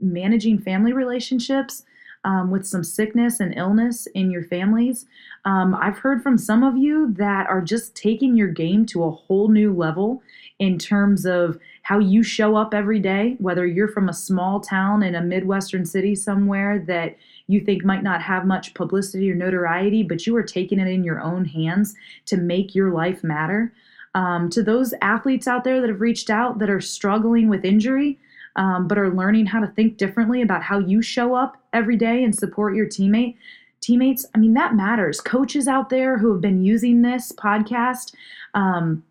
managing 0.00 0.58
family 0.58 0.92
relationships 0.92 1.84
um, 2.24 2.50
with 2.50 2.66
some 2.66 2.84
sickness 2.84 3.40
and 3.40 3.56
illness 3.56 4.06
in 4.14 4.30
your 4.30 4.42
families. 4.42 5.06
Um, 5.44 5.74
I've 5.74 5.98
heard 5.98 6.22
from 6.22 6.36
some 6.38 6.62
of 6.62 6.76
you 6.76 7.12
that 7.14 7.46
are 7.48 7.60
just 7.60 7.94
taking 7.94 8.36
your 8.36 8.48
game 8.48 8.86
to 8.86 9.04
a 9.04 9.10
whole 9.10 9.48
new 9.48 9.72
level 9.72 10.22
in 10.58 10.78
terms 10.78 11.24
of 11.24 11.58
how 11.82 11.98
you 11.98 12.22
show 12.22 12.56
up 12.56 12.74
every 12.74 12.98
day, 12.98 13.36
whether 13.38 13.66
you're 13.66 13.88
from 13.88 14.08
a 14.08 14.14
small 14.14 14.60
town 14.60 15.02
in 15.02 15.14
a 15.14 15.22
Midwestern 15.22 15.86
city 15.86 16.14
somewhere 16.14 16.78
that 16.80 17.16
you 17.46 17.60
think 17.60 17.84
might 17.84 18.02
not 18.02 18.20
have 18.20 18.44
much 18.44 18.74
publicity 18.74 19.30
or 19.30 19.34
notoriety, 19.34 20.02
but 20.02 20.26
you 20.26 20.36
are 20.36 20.42
taking 20.42 20.80
it 20.80 20.88
in 20.88 21.04
your 21.04 21.20
own 21.20 21.44
hands 21.44 21.94
to 22.26 22.36
make 22.36 22.74
your 22.74 22.92
life 22.92 23.24
matter. 23.24 23.72
Um, 24.14 24.50
to 24.50 24.62
those 24.62 24.92
athletes 25.00 25.46
out 25.46 25.64
there 25.64 25.80
that 25.80 25.88
have 25.88 26.00
reached 26.00 26.28
out 26.28 26.58
that 26.58 26.70
are 26.70 26.80
struggling 26.80 27.48
with 27.48 27.64
injury, 27.64 28.18
um, 28.56 28.88
but 28.88 28.98
are 28.98 29.14
learning 29.14 29.46
how 29.46 29.60
to 29.60 29.66
think 29.68 29.96
differently 29.96 30.42
about 30.42 30.62
how 30.62 30.78
you 30.78 31.02
show 31.02 31.34
up 31.34 31.56
every 31.72 31.96
day 31.96 32.24
and 32.24 32.34
support 32.34 32.74
your 32.74 32.86
teammate, 32.86 33.36
teammates, 33.80 34.26
I 34.34 34.38
mean, 34.38 34.54
that 34.54 34.74
matters. 34.74 35.20
Coaches 35.20 35.68
out 35.68 35.90
there 35.90 36.18
who 36.18 36.32
have 36.32 36.40
been 36.40 36.62
using 36.62 37.02
this 37.02 37.32
podcast 37.32 38.14
um, 38.54 39.04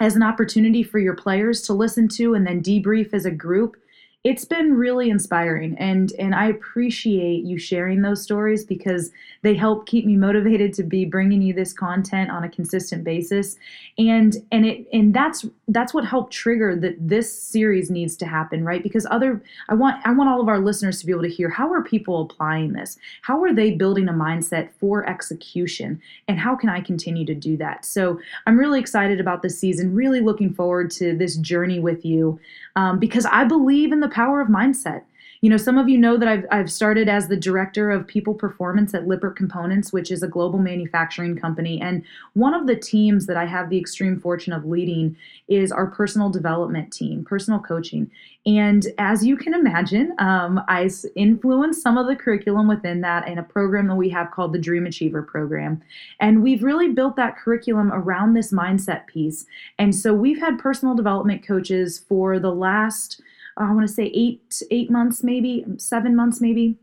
as 0.00 0.16
an 0.16 0.22
opportunity 0.22 0.82
for 0.82 0.98
your 0.98 1.14
players 1.14 1.62
to 1.62 1.72
listen 1.72 2.08
to 2.08 2.34
and 2.34 2.46
then 2.46 2.62
debrief 2.62 3.12
as 3.12 3.24
a 3.24 3.30
group 3.30 3.76
it's 4.22 4.44
been 4.44 4.74
really 4.74 5.08
inspiring 5.08 5.74
and 5.78 6.12
and 6.18 6.34
I 6.34 6.48
appreciate 6.48 7.44
you 7.44 7.56
sharing 7.58 8.02
those 8.02 8.22
stories 8.22 8.64
because 8.64 9.10
they 9.40 9.54
help 9.54 9.86
keep 9.86 10.04
me 10.04 10.14
motivated 10.14 10.74
to 10.74 10.82
be 10.82 11.06
bringing 11.06 11.40
you 11.40 11.54
this 11.54 11.72
content 11.72 12.30
on 12.30 12.44
a 12.44 12.48
consistent 12.50 13.02
basis. 13.02 13.56
And 13.96 14.36
and 14.52 14.66
it 14.66 14.86
and 14.92 15.14
that's 15.14 15.46
that's 15.68 15.94
what 15.94 16.04
helped 16.04 16.34
trigger 16.34 16.76
that 16.76 16.96
this 17.00 17.32
series 17.32 17.90
needs 17.90 18.14
to 18.16 18.26
happen 18.26 18.62
right? 18.62 18.82
Because 18.82 19.06
other 19.10 19.42
I 19.70 19.74
want 19.74 20.06
I 20.06 20.12
want 20.12 20.28
all 20.28 20.42
of 20.42 20.48
our 20.48 20.58
listeners 20.58 21.00
to 21.00 21.06
be 21.06 21.12
able 21.12 21.22
to 21.22 21.30
hear 21.30 21.48
how 21.48 21.72
are 21.72 21.82
people 21.82 22.20
applying 22.20 22.74
this? 22.74 22.98
How 23.22 23.42
are 23.42 23.54
they 23.54 23.70
building 23.70 24.06
a 24.06 24.12
mindset 24.12 24.68
for 24.78 25.08
execution? 25.08 25.98
And 26.28 26.38
how 26.38 26.56
can 26.56 26.68
I 26.68 26.82
continue 26.82 27.24
to 27.24 27.34
do 27.34 27.56
that? 27.56 27.86
So 27.86 28.20
I'm 28.46 28.58
really 28.58 28.80
excited 28.80 29.18
about 29.18 29.40
this 29.40 29.58
season 29.58 29.94
really 29.94 30.20
looking 30.20 30.52
forward 30.52 30.90
to 30.92 31.16
this 31.16 31.36
journey 31.36 31.80
with 31.80 32.04
you 32.04 32.38
um, 32.80 32.98
because 32.98 33.26
I 33.26 33.44
believe 33.44 33.92
in 33.92 34.00
the 34.00 34.08
power 34.08 34.40
of 34.40 34.48
mindset. 34.48 35.02
You 35.42 35.48
know, 35.48 35.56
some 35.56 35.78
of 35.78 35.88
you 35.88 35.96
know 35.96 36.18
that 36.18 36.28
I've, 36.28 36.44
I've 36.50 36.70
started 36.70 37.08
as 37.08 37.28
the 37.28 37.36
director 37.36 37.90
of 37.90 38.06
people 38.06 38.34
performance 38.34 38.92
at 38.92 39.06
Lippert 39.06 39.36
Components, 39.36 39.90
which 39.90 40.10
is 40.10 40.22
a 40.22 40.28
global 40.28 40.58
manufacturing 40.58 41.34
company. 41.34 41.80
And 41.80 42.04
one 42.34 42.52
of 42.52 42.66
the 42.66 42.76
teams 42.76 43.24
that 43.24 43.38
I 43.38 43.46
have 43.46 43.70
the 43.70 43.78
extreme 43.78 44.20
fortune 44.20 44.52
of 44.52 44.66
leading 44.66 45.16
is 45.48 45.72
our 45.72 45.86
personal 45.86 46.28
development 46.28 46.92
team, 46.92 47.24
personal 47.24 47.58
coaching. 47.58 48.10
And 48.44 48.86
as 48.98 49.24
you 49.24 49.34
can 49.36 49.54
imagine, 49.54 50.14
um, 50.18 50.60
I 50.68 50.90
influence 51.16 51.80
some 51.80 51.96
of 51.96 52.06
the 52.06 52.16
curriculum 52.16 52.68
within 52.68 53.00
that 53.00 53.26
in 53.26 53.38
a 53.38 53.42
program 53.42 53.86
that 53.88 53.96
we 53.96 54.10
have 54.10 54.32
called 54.32 54.52
the 54.52 54.58
Dream 54.58 54.86
Achiever 54.86 55.22
Program. 55.22 55.80
And 56.20 56.42
we've 56.42 56.62
really 56.62 56.88
built 56.88 57.16
that 57.16 57.38
curriculum 57.38 57.90
around 57.92 58.34
this 58.34 58.52
mindset 58.52 59.06
piece. 59.06 59.46
And 59.78 59.94
so 59.94 60.12
we've 60.12 60.40
had 60.40 60.58
personal 60.58 60.94
development 60.94 61.46
coaches 61.46 61.98
for 61.98 62.38
the 62.38 62.52
last 62.52 63.22
I 63.56 63.72
want 63.72 63.86
to 63.86 63.92
say 63.92 64.06
eight 64.14 64.62
eight 64.70 64.90
months, 64.90 65.22
maybe 65.22 65.64
seven 65.76 66.14
months, 66.16 66.40
maybe. 66.40 66.78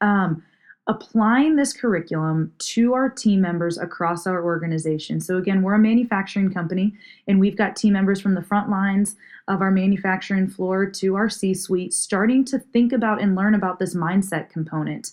Um, 0.00 0.42
applying 0.88 1.54
this 1.54 1.72
curriculum 1.72 2.52
to 2.58 2.92
our 2.92 3.08
team 3.08 3.40
members 3.40 3.78
across 3.78 4.26
our 4.26 4.44
organization. 4.44 5.20
So 5.20 5.36
again, 5.36 5.62
we're 5.62 5.74
a 5.74 5.78
manufacturing 5.78 6.52
company, 6.52 6.92
and 7.28 7.38
we've 7.38 7.56
got 7.56 7.76
team 7.76 7.92
members 7.92 8.20
from 8.20 8.34
the 8.34 8.42
front 8.42 8.68
lines 8.68 9.14
of 9.46 9.60
our 9.60 9.70
manufacturing 9.70 10.48
floor 10.48 10.86
to 10.86 11.14
our 11.14 11.28
C-suite, 11.28 11.92
starting 11.94 12.44
to 12.46 12.58
think 12.58 12.92
about 12.92 13.22
and 13.22 13.36
learn 13.36 13.54
about 13.54 13.78
this 13.78 13.94
mindset 13.94 14.50
component 14.50 15.12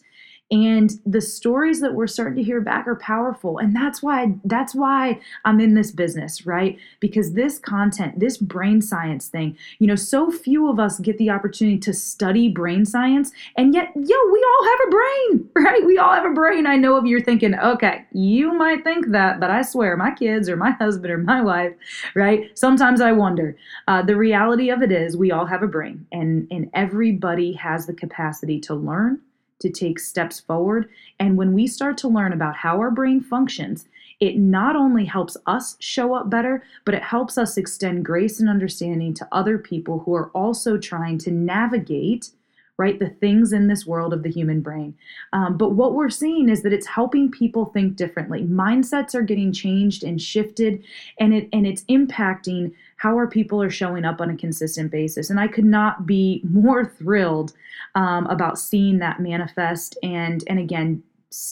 and 0.51 1.00
the 1.06 1.22
stories 1.22 1.79
that 1.82 1.94
we're 1.94 2.08
starting 2.08 2.36
to 2.36 2.44
hear 2.44 2.60
back 2.60 2.88
are 2.88 2.96
powerful. 2.96 3.60
And 3.60 3.75
that's 3.75 4.01
why 4.01 4.34
that's 4.46 4.74
why 4.74 5.20
i'm 5.46 5.60
in 5.60 5.74
this 5.74 5.91
business 5.91 6.46
right? 6.46 6.77
Because 7.00 7.34
this 7.34 7.60
content 7.60 8.20
this 8.20 8.38
brain 8.38 8.82
science 8.82 9.27
thing 9.27 9.58
you 9.79 9.88
know 9.88 9.96
so 9.96 10.32
few 10.32 10.70
of 10.70 10.79
us 10.79 11.00
get 11.00 11.18
the 11.18 11.29
opportunity 11.29 11.77
to 11.79 11.94
study 11.94 12.50
brain 12.50 12.86
science. 12.86 13.32
And 13.58 13.74
yet 13.74 13.91
yo 13.96 14.18
we 14.32 14.46
all 14.48 14.65
have 14.65 14.79
a 14.88 14.91
brain 14.91 15.50
right? 15.56 15.86
We 15.86 15.98
all 15.98 16.13
have 16.13 16.25
a 16.25 16.34
brain. 16.34 16.65
I 16.65 16.77
know 16.77 16.96
of 16.96 17.06
you're 17.06 17.24
thinking 17.24 17.56
okay 17.56 18.06
you 18.12 18.53
might 18.53 18.84
think 18.84 19.10
that 19.10 19.39
but 19.39 19.51
i 19.51 19.62
swear 19.62 19.96
my 19.96 20.12
kids 20.12 20.50
or 20.50 20.56
my 20.56 20.72
husband 20.79 21.12
or 21.12 21.18
my 21.18 21.41
wife 21.41 21.74
right? 22.15 22.58
Sometimes 22.58 23.01
i 23.01 23.12
wonder. 23.12 23.56
Uh, 23.88 24.01
the 24.01 24.15
reality 24.15 24.70
of 24.70 24.82
it 24.82 24.91
is 24.91 25.15
we 25.15 25.32
all 25.32 25.46
have 25.46 25.63
a 25.63 25.68
brain 25.68 26.06
and 26.12 26.48
and 26.51 26.70
everybody 26.74 27.53
has 27.53 27.86
the 27.86 27.94
capacity 27.94 28.60
to 28.60 28.74
learn 28.74 29.20
to 29.59 29.69
take 29.69 29.99
steps 29.99 30.39
forward. 30.39 30.89
And 31.19 31.37
when 31.37 31.53
we 31.53 31.67
start 31.67 31.97
to 31.99 32.07
learn 32.07 32.33
about 32.33 32.55
how 32.55 32.77
our 32.79 32.91
brain 32.91 33.21
functions, 33.21 33.87
it 34.19 34.37
not 34.37 34.75
only 34.75 35.05
helps 35.05 35.37
us 35.45 35.77
show 35.79 36.13
up 36.13 36.29
better, 36.29 36.63
but 36.85 36.93
it 36.93 37.03
helps 37.03 37.37
us 37.37 37.57
extend 37.57 38.05
grace 38.05 38.39
and 38.39 38.49
understanding 38.49 39.13
to 39.15 39.27
other 39.31 39.57
people 39.57 39.99
who 39.99 40.13
are 40.13 40.29
also 40.29 40.77
trying 40.77 41.17
to 41.19 41.31
navigate 41.31 42.31
right? 42.79 42.97
The 42.97 43.09
things 43.09 43.51
in 43.51 43.67
this 43.67 43.85
world 43.85 44.13
of 44.13 44.23
the 44.23 44.31
human 44.31 44.61
brain. 44.61 44.95
Um, 45.33 45.57
but 45.57 45.73
what 45.73 45.93
we're 45.93 46.09
seeing 46.09 46.47
is 46.47 46.63
that 46.63 46.71
it's 46.71 46.87
helping 46.87 47.29
people 47.29 47.65
think 47.65 47.97
differently. 47.97 48.43
Mindsets 48.43 49.13
are 49.13 49.21
getting 49.21 49.51
changed 49.51 50.01
and 50.01 50.19
shifted, 50.19 50.81
and 51.19 51.33
it 51.33 51.49
and 51.51 51.67
it's 51.67 51.83
impacting 51.83 52.73
how 53.00 53.15
our 53.15 53.27
people 53.27 53.62
are 53.62 53.70
showing 53.70 54.06
up 54.06 54.22
on 54.22 54.29
a 54.29 54.38
consistent 54.38 54.91
basis. 54.91 55.29
And 55.29 55.39
I 55.39 55.48
could 55.48 55.65
not 55.65 56.06
be 56.06 56.44
more 56.50 56.86
thrilled 56.86 57.53
um, 57.96 58.27
about 58.27 58.60
seeing 58.60 59.00
that 59.00 59.20
manifest. 59.20 59.98
And 60.03 60.44
and 60.48 60.60
again, 60.60 61.03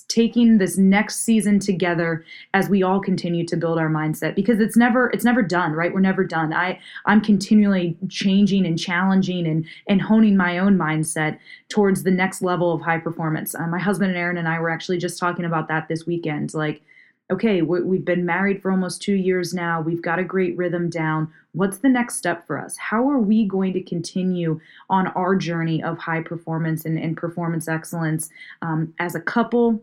taking 0.08 0.58
this 0.58 0.75
next 0.75 1.20
season 1.20 1.60
together 1.60 2.25
as 2.56 2.68
we 2.68 2.82
all 2.82 3.00
continue 3.00 3.46
to 3.46 3.56
build 3.56 3.77
our 3.77 3.89
mindset 3.89 4.34
because 4.34 4.60
it's 4.60 4.75
never 4.75 5.12
it's 5.12 5.24
never 5.24 5.44
done 5.44 5.74
right 5.74 5.94
we're 5.94 6.00
never 6.00 6.24
done 6.24 6.51
i 6.51 6.80
i'm 7.06 7.22
continually 7.22 7.96
changing 8.10 8.66
and 8.66 8.80
challenging 8.80 9.46
and 9.46 9.68
and 9.88 10.01
honing 10.01 10.36
my 10.36 10.58
own 10.58 10.75
mindset 10.75 11.38
towards 11.70 12.01
the 12.01 12.10
next 12.10 12.42
level 12.42 12.74
of 12.74 12.82
high 12.82 12.98
performance 12.98 13.54
uh, 13.54 13.68
my 13.68 13.77
husband 13.77 14.10
and 14.10 14.18
aaron 14.18 14.38
and 14.38 14.48
i 14.48 14.60
were 14.60 14.72
actually 14.72 14.98
just 14.98 15.20
talking 15.20 15.46
about 15.46 15.68
that 15.68 15.88
this 15.88 16.08
weekend 16.08 16.56
like 16.56 16.82
okay, 17.29 17.62
we've 17.62 18.05
been 18.05 18.25
married 18.25 18.62
for 18.62 18.72
almost 18.72 19.01
two 19.01 19.15
years 19.15 19.53
now. 19.53 19.81
We've 19.81 20.01
got 20.01 20.19
a 20.19 20.24
great 20.24 20.55
rhythm 20.55 20.89
down. 20.89 21.31
What's 21.51 21.79
the 21.79 21.89
next 21.89 22.15
step 22.15 22.48
for 22.48 22.57
us? 22.57 22.77
How 22.77 23.10
are 23.10 23.19
we 23.19 23.46
going 23.46 23.74
to 23.74 23.81
continue 23.81 24.62
on 24.89 25.07
our 25.07 25.36
journey 25.36 25.84
of 25.84 25.98
high 25.98 26.22
performance 26.22 26.86
and, 26.86 26.98
and 26.98 27.17
performance 27.17 27.67
excellence 27.67 28.29
um, 28.62 28.93
as 29.00 29.15
a 29.15 29.22
couple? 29.22 29.81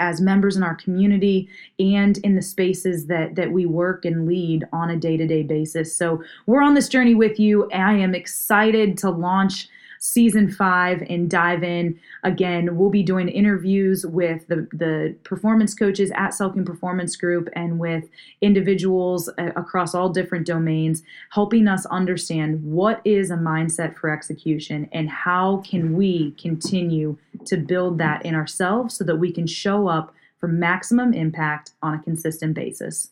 as 0.00 0.20
members 0.20 0.56
in 0.56 0.62
our 0.62 0.76
community 0.76 1.48
and 1.80 2.18
in 2.18 2.36
the 2.36 2.42
spaces 2.42 3.06
that 3.06 3.34
that 3.34 3.50
we 3.50 3.66
work 3.66 4.04
and 4.04 4.26
lead 4.26 4.64
on 4.72 4.90
a 4.90 4.96
day-to-day 4.96 5.42
basis. 5.42 5.92
So 5.92 6.22
we're 6.46 6.62
on 6.62 6.74
this 6.74 6.88
journey 6.88 7.16
with 7.16 7.40
you. 7.40 7.68
I 7.72 7.94
am 7.94 8.14
excited 8.14 8.96
to 8.98 9.10
launch 9.10 9.68
season 9.98 10.50
five 10.50 11.02
and 11.08 11.30
dive 11.30 11.62
in. 11.62 11.98
Again, 12.22 12.76
we'll 12.76 12.90
be 12.90 13.02
doing 13.02 13.28
interviews 13.28 14.06
with 14.06 14.46
the, 14.48 14.68
the 14.72 15.14
performance 15.24 15.74
coaches 15.74 16.10
at 16.14 16.30
Selking 16.30 16.64
Performance 16.64 17.16
Group 17.16 17.48
and 17.54 17.78
with 17.78 18.04
individuals 18.40 19.28
uh, 19.38 19.50
across 19.56 19.94
all 19.94 20.08
different 20.08 20.46
domains, 20.46 21.02
helping 21.30 21.68
us 21.68 21.86
understand 21.86 22.62
what 22.64 23.00
is 23.04 23.30
a 23.30 23.36
mindset 23.36 23.96
for 23.96 24.10
execution 24.10 24.88
and 24.92 25.08
how 25.10 25.58
can 25.58 25.96
we 25.96 26.32
continue 26.32 27.16
to 27.46 27.56
build 27.56 27.98
that 27.98 28.24
in 28.24 28.34
ourselves 28.34 28.96
so 28.96 29.04
that 29.04 29.16
we 29.16 29.32
can 29.32 29.46
show 29.46 29.88
up 29.88 30.14
for 30.38 30.48
maximum 30.48 31.12
impact 31.12 31.72
on 31.82 31.94
a 31.94 32.02
consistent 32.02 32.54
basis. 32.54 33.10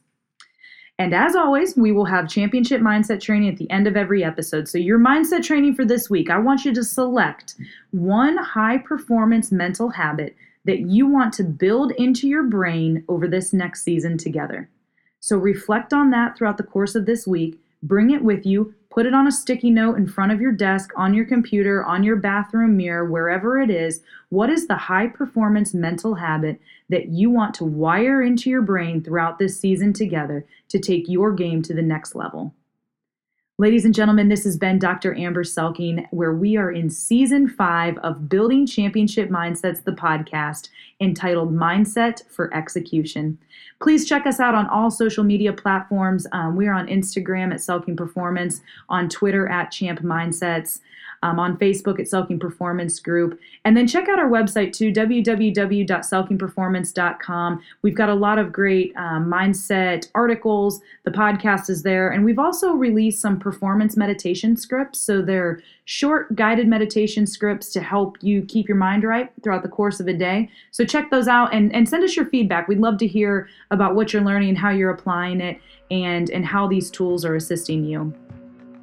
And 0.98 1.14
as 1.14 1.36
always, 1.36 1.76
we 1.76 1.92
will 1.92 2.06
have 2.06 2.28
championship 2.28 2.80
mindset 2.80 3.20
training 3.20 3.50
at 3.50 3.58
the 3.58 3.70
end 3.70 3.86
of 3.86 3.96
every 3.96 4.24
episode. 4.24 4.66
So, 4.66 4.78
your 4.78 4.98
mindset 4.98 5.42
training 5.42 5.74
for 5.74 5.84
this 5.84 6.08
week, 6.08 6.30
I 6.30 6.38
want 6.38 6.64
you 6.64 6.72
to 6.72 6.82
select 6.82 7.54
one 7.90 8.38
high 8.38 8.78
performance 8.78 9.52
mental 9.52 9.90
habit 9.90 10.34
that 10.64 10.80
you 10.80 11.06
want 11.06 11.34
to 11.34 11.44
build 11.44 11.92
into 11.92 12.26
your 12.26 12.44
brain 12.44 13.04
over 13.08 13.28
this 13.28 13.52
next 13.52 13.82
season 13.82 14.16
together. 14.16 14.70
So, 15.20 15.36
reflect 15.36 15.92
on 15.92 16.10
that 16.12 16.36
throughout 16.36 16.56
the 16.56 16.62
course 16.62 16.94
of 16.94 17.04
this 17.04 17.26
week. 17.26 17.60
Bring 17.82 18.10
it 18.10 18.24
with 18.24 18.46
you, 18.46 18.74
Put 18.96 19.04
it 19.04 19.12
on 19.12 19.26
a 19.26 19.32
sticky 19.32 19.68
note 19.68 19.98
in 19.98 20.06
front 20.06 20.32
of 20.32 20.40
your 20.40 20.52
desk, 20.52 20.90
on 20.96 21.12
your 21.12 21.26
computer, 21.26 21.84
on 21.84 22.02
your 22.02 22.16
bathroom 22.16 22.78
mirror, 22.78 23.04
wherever 23.04 23.60
it 23.60 23.68
is. 23.68 24.00
What 24.30 24.48
is 24.48 24.66
the 24.66 24.74
high 24.74 25.08
performance 25.08 25.74
mental 25.74 26.14
habit 26.14 26.58
that 26.88 27.08
you 27.08 27.28
want 27.28 27.54
to 27.56 27.64
wire 27.66 28.22
into 28.22 28.48
your 28.48 28.62
brain 28.62 29.04
throughout 29.04 29.38
this 29.38 29.60
season 29.60 29.92
together 29.92 30.46
to 30.70 30.78
take 30.78 31.10
your 31.10 31.32
game 31.32 31.60
to 31.64 31.74
the 31.74 31.82
next 31.82 32.14
level? 32.14 32.54
Ladies 33.58 33.86
and 33.86 33.94
gentlemen, 33.94 34.28
this 34.28 34.44
has 34.44 34.58
been 34.58 34.78
Dr. 34.78 35.16
Amber 35.16 35.42
Selking, 35.42 36.06
where 36.10 36.34
we 36.34 36.58
are 36.58 36.70
in 36.70 36.90
season 36.90 37.48
five 37.48 37.96
of 38.02 38.28
Building 38.28 38.66
Championship 38.66 39.30
Mindsets, 39.30 39.82
the 39.82 39.92
podcast 39.92 40.68
entitled 41.00 41.56
Mindset 41.56 42.28
for 42.28 42.52
Execution. 42.52 43.38
Please 43.80 44.06
check 44.06 44.26
us 44.26 44.40
out 44.40 44.54
on 44.54 44.66
all 44.66 44.90
social 44.90 45.24
media 45.24 45.54
platforms. 45.54 46.26
Um, 46.32 46.54
we 46.54 46.66
are 46.66 46.74
on 46.74 46.86
Instagram 46.88 47.50
at 47.50 47.60
Selking 47.60 47.96
Performance, 47.96 48.60
on 48.90 49.08
Twitter 49.08 49.48
at 49.48 49.70
Champ 49.70 50.00
Mindsets. 50.00 50.80
Um, 51.22 51.38
on 51.38 51.58
Facebook 51.58 52.00
at 52.00 52.06
Selking 52.06 52.40
Performance 52.40 52.98
Group. 53.00 53.38
And 53.64 53.74
then 53.76 53.86
check 53.86 54.08
out 54.08 54.18
our 54.18 54.28
website 54.28 54.72
too, 54.72 54.90
www.selkingperformance.com. 54.92 57.62
We've 57.82 57.94
got 57.94 58.08
a 58.08 58.14
lot 58.14 58.38
of 58.38 58.52
great 58.52 58.96
um, 58.96 59.30
mindset 59.30 60.08
articles. 60.14 60.80
The 61.04 61.10
podcast 61.10 61.68
is 61.70 61.82
there. 61.82 62.10
And 62.10 62.24
we've 62.24 62.38
also 62.38 62.72
released 62.72 63.20
some 63.20 63.38
performance 63.38 63.94
meditation 63.96 64.56
scripts. 64.56 65.00
So 65.00 65.20
they're 65.22 65.60
short 65.86 66.34
guided 66.34 66.66
meditation 66.66 67.26
scripts 67.26 67.72
to 67.72 67.80
help 67.80 68.16
you 68.20 68.42
keep 68.42 68.68
your 68.68 68.76
mind 68.76 69.04
right 69.04 69.32
throughout 69.42 69.62
the 69.62 69.68
course 69.68 70.00
of 70.00 70.08
a 70.08 70.12
day. 70.12 70.50
So 70.72 70.84
check 70.84 71.10
those 71.10 71.28
out 71.28 71.54
and, 71.54 71.74
and 71.74 71.88
send 71.88 72.04
us 72.04 72.16
your 72.16 72.26
feedback. 72.26 72.68
We'd 72.68 72.80
love 72.80 72.98
to 72.98 73.06
hear 73.06 73.48
about 73.70 73.94
what 73.94 74.12
you're 74.12 74.22
learning 74.22 74.50
and 74.50 74.58
how 74.58 74.70
you're 74.70 74.90
applying 74.90 75.40
it 75.40 75.60
and, 75.90 76.28
and 76.30 76.44
how 76.44 76.66
these 76.66 76.90
tools 76.90 77.24
are 77.24 77.36
assisting 77.36 77.84
you. 77.84 78.12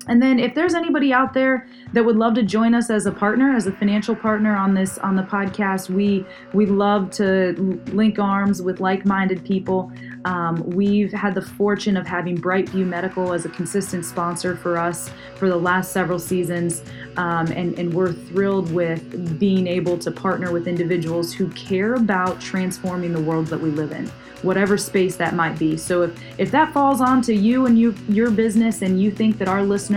And 0.07 0.22
then 0.22 0.39
if 0.39 0.53
there's 0.53 0.74
anybody 0.74 1.13
out 1.13 1.33
there 1.33 1.67
that 1.93 2.03
would 2.03 2.17
love 2.17 2.33
to 2.36 2.43
join 2.43 2.74
us 2.74 2.89
as 2.89 3.05
a 3.05 3.12
partner, 3.12 3.55
as 3.55 3.67
a 3.67 3.72
financial 3.72 4.15
partner 4.15 4.55
on 4.55 4.74
this 4.74 4.98
on 4.98 5.15
the 5.15 5.24
podcast, 5.24 5.89
we 5.89 6.25
we 6.53 6.65
love 6.65 7.10
to 7.12 7.53
link 7.93 8.19
arms 8.19 8.62
with 8.62 8.79
like-minded 8.79 9.45
people. 9.45 9.91
Um, 10.25 10.63
we've 10.69 11.12
had 11.12 11.36
the 11.36 11.41
fortune 11.41 11.98
of 11.98 12.07
having 12.07 12.38
Brightview 12.38 12.86
Medical 12.86 13.33
as 13.33 13.45
a 13.45 13.50
consistent 13.50 14.05
sponsor 14.05 14.55
for 14.55 14.77
us 14.77 15.10
for 15.36 15.50
the 15.50 15.57
last 15.57 15.91
several 15.91 16.19
seasons, 16.19 16.81
um, 17.17 17.48
and, 17.48 17.77
and 17.77 17.93
we're 17.93 18.13
thrilled 18.13 18.72
with 18.72 19.38
being 19.38 19.67
able 19.67 19.98
to 19.98 20.12
partner 20.12 20.51
with 20.51 20.67
individuals 20.67 21.33
who 21.33 21.50
care 21.50 21.95
about 21.95 22.39
transforming 22.39 23.12
the 23.12 23.22
world 23.22 23.48
that 23.48 23.60
we 23.60 23.69
live 23.69 23.91
in 23.91 24.10
whatever 24.43 24.77
space 24.77 25.15
that 25.15 25.33
might 25.33 25.57
be. 25.57 25.77
So 25.77 26.03
if, 26.03 26.19
if 26.38 26.51
that 26.51 26.74
falls 26.74 27.01
onto 27.01 27.31
you 27.31 27.65
and 27.65 27.79
you 27.79 27.95
your 28.10 28.29
business 28.29 28.81
and 28.81 29.01
you 29.01 29.10
think 29.10 29.38
that 29.38 29.48
our 29.48 29.63
listeners 29.63 29.92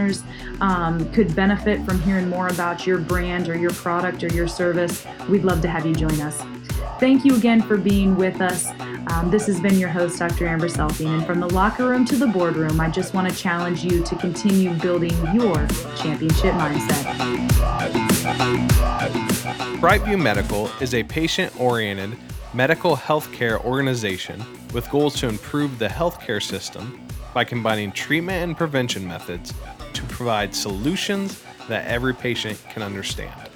um, 0.60 1.10
could 1.12 1.34
benefit 1.34 1.84
from 1.84 2.00
hearing 2.02 2.28
more 2.28 2.48
about 2.48 2.86
your 2.86 2.98
brand 2.98 3.48
or 3.48 3.56
your 3.56 3.72
product 3.72 4.22
or 4.22 4.28
your 4.28 4.48
service, 4.48 5.06
we'd 5.28 5.44
love 5.44 5.60
to 5.62 5.68
have 5.68 5.86
you 5.86 5.94
join 5.94 6.20
us. 6.20 6.42
Thank 6.98 7.24
you 7.24 7.36
again 7.36 7.60
for 7.60 7.76
being 7.76 8.16
with 8.16 8.40
us. 8.40 8.68
Um, 9.12 9.30
this 9.30 9.46
has 9.46 9.60
been 9.60 9.78
your 9.78 9.88
host, 9.88 10.18
Dr. 10.18 10.46
Amber 10.46 10.68
Selking, 10.68 11.08
and 11.08 11.26
from 11.26 11.40
the 11.40 11.48
locker 11.48 11.88
room 11.88 12.04
to 12.06 12.16
the 12.16 12.26
boardroom, 12.26 12.80
I 12.80 12.90
just 12.90 13.14
want 13.14 13.28
to 13.28 13.36
challenge 13.36 13.84
you 13.84 14.02
to 14.02 14.16
continue 14.16 14.72
building 14.74 15.14
your 15.34 15.54
championship 15.96 16.54
mindset. 16.54 17.04
Brightview 19.80 20.20
Medical 20.20 20.70
is 20.80 20.94
a 20.94 21.02
patient 21.04 21.58
oriented 21.60 22.18
medical 22.54 22.96
healthcare 22.96 23.62
organization 23.62 24.42
with 24.72 24.88
goals 24.90 25.14
to 25.16 25.28
improve 25.28 25.78
the 25.78 25.88
healthcare 25.88 26.42
system 26.42 26.98
by 27.34 27.44
combining 27.44 27.92
treatment 27.92 28.42
and 28.42 28.56
prevention 28.56 29.06
methods 29.06 29.52
to 29.96 30.02
provide 30.04 30.54
solutions 30.54 31.42
that 31.68 31.86
every 31.86 32.14
patient 32.14 32.62
can 32.70 32.82
understand. 32.82 33.50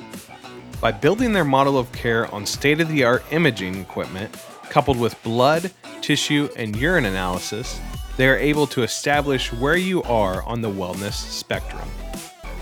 By 0.80 0.92
building 0.92 1.32
their 1.32 1.44
model 1.44 1.78
of 1.78 1.92
care 1.92 2.32
on 2.34 2.46
state 2.46 2.80
of 2.80 2.88
the 2.88 3.04
art 3.04 3.22
imaging 3.30 3.76
equipment, 3.76 4.34
coupled 4.70 4.98
with 4.98 5.22
blood, 5.22 5.70
tissue, 6.00 6.48
and 6.56 6.74
urine 6.74 7.04
analysis, 7.04 7.78
they 8.16 8.28
are 8.28 8.36
able 8.36 8.66
to 8.68 8.82
establish 8.82 9.52
where 9.52 9.76
you 9.76 10.02
are 10.04 10.42
on 10.44 10.62
the 10.62 10.70
wellness 10.70 11.14
spectrum. 11.14 11.88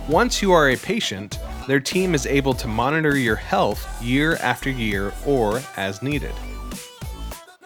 Once 0.08 0.42
you 0.42 0.52
are 0.52 0.70
a 0.70 0.76
patient, 0.76 1.38
their 1.66 1.80
team 1.80 2.14
is 2.14 2.26
able 2.26 2.54
to 2.54 2.66
monitor 2.66 3.16
your 3.16 3.36
health 3.36 4.02
year 4.02 4.36
after 4.36 4.70
year 4.70 5.12
or 5.26 5.60
as 5.76 6.02
needed. 6.02 6.32